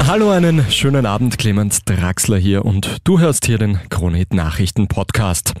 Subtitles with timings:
[0.00, 5.54] Hallo, einen schönen Abend, Clemens Draxler hier und du hörst hier den Kronhit Nachrichten Podcast.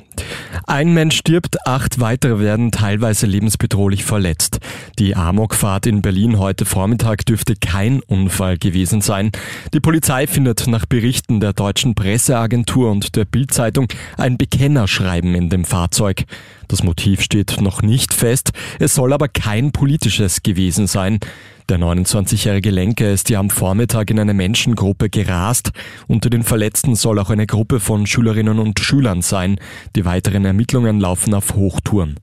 [0.66, 4.60] Ein Mensch stirbt, acht weitere werden teilweise lebensbedrohlich verletzt.
[4.98, 9.30] Die Amokfahrt in Berlin heute Vormittag dürfte kein Unfall gewesen sein.
[9.72, 15.64] Die Polizei findet nach Berichten der deutschen Presseagentur und der Bildzeitung ein Bekennerschreiben in dem
[15.64, 16.24] Fahrzeug.
[16.68, 21.20] Das Motiv steht noch nicht fest, es soll aber kein politisches gewesen sein.
[21.70, 25.70] Der 29-jährige Lenker ist ja am Vormittag in eine Menschengruppe gerast.
[26.06, 29.56] Unter den Verletzten soll auch eine Gruppe von Schülerinnen und Schülern sein.
[29.96, 32.20] Die weiteren Ermittlungen laufen auf Hochtouren.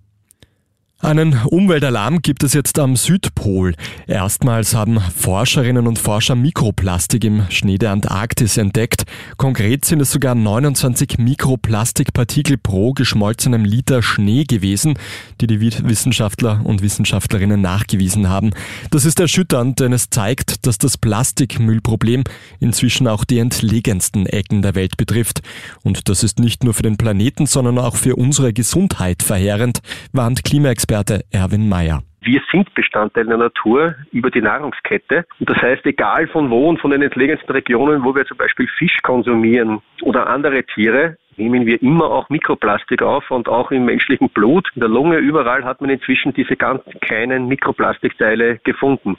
[1.04, 3.74] Einen Umweltalarm gibt es jetzt am Südpol.
[4.06, 9.06] Erstmals haben Forscherinnen und Forscher Mikroplastik im Schnee der Antarktis entdeckt.
[9.36, 14.94] Konkret sind es sogar 29 Mikroplastikpartikel pro geschmolzenem Liter Schnee gewesen,
[15.42, 18.52] die die Wissenschaftler und Wissenschaftlerinnen nachgewiesen haben.
[18.92, 22.26] Das ist erschütternd, denn es zeigt, dass das Plastikmüllproblem
[22.60, 25.42] inzwischen auch die entlegensten Ecken der Welt betrifft.
[25.82, 29.80] Und das ist nicht nur für den Planeten, sondern auch für unsere Gesundheit verheerend,
[30.12, 32.02] warnt Klimaexperte Experte Erwin Mayer.
[32.22, 35.24] Wir sind Bestandteil der Natur über die Nahrungskette.
[35.40, 38.68] Und das heißt, egal von wo und von den entlegensten Regionen, wo wir zum Beispiel
[38.78, 44.28] Fisch konsumieren oder andere Tiere, nehmen wir immer auch Mikroplastik auf und auch im menschlichen
[44.28, 49.16] Blut, in der Lunge, überall hat man inzwischen diese ganz kleinen Mikroplastikteile gefunden.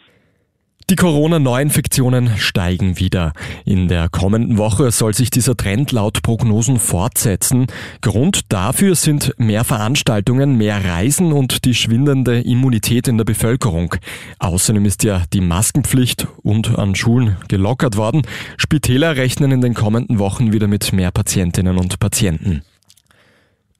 [0.93, 3.33] Die Corona-Neuinfektionen steigen wieder.
[3.65, 7.69] In der kommenden Woche soll sich dieser Trend laut Prognosen fortsetzen.
[8.03, 13.95] Grund dafür sind mehr Veranstaltungen, mehr Reisen und die schwindende Immunität in der Bevölkerung.
[14.39, 18.21] Außerdem ist ja die Maskenpflicht und an Schulen gelockert worden.
[18.59, 22.61] Spitäler rechnen in den kommenden Wochen wieder mit mehr Patientinnen und Patienten.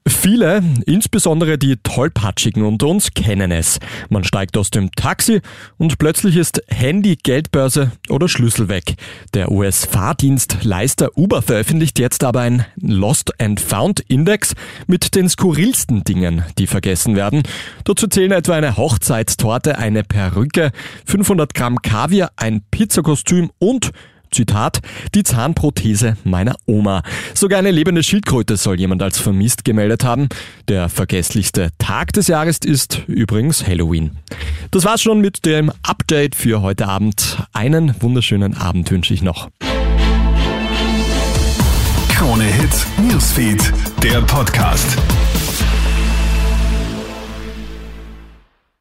[0.07, 3.79] Viele, insbesondere die Tollpatschigen unter uns, kennen es.
[4.09, 5.41] Man steigt aus dem Taxi
[5.79, 8.97] und plötzlich ist Handy, Geldbörse oder Schlüssel weg.
[9.35, 14.55] Der US-Fahrdienst Leister Uber veröffentlicht jetzt aber ein Lost and Found Index
[14.89, 17.43] mit den skurrilsten Dingen, die vergessen werden.
[17.85, 20.73] Dazu zählen etwa eine Hochzeitstorte, eine Perücke,
[21.07, 23.93] 500 Gramm Kaviar, ein Pizzakostüm und
[24.33, 24.81] Zitat,
[25.15, 27.03] die Zahnprothese meiner Oma.
[27.35, 30.29] Sogar eine lebende Schildkröte soll jemand als vermisst gemeldet haben.
[30.69, 34.19] Der vergesslichste Tag des Jahres ist übrigens Halloween.
[34.71, 37.39] Das war's schon mit dem Update für heute Abend.
[37.53, 39.49] Einen wunderschönen Abend wünsche ich noch.
[42.09, 43.73] Krone Hits, Newsfeed,
[44.03, 44.97] der Podcast.